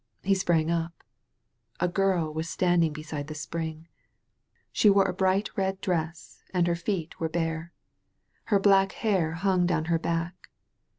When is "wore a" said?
4.89-5.13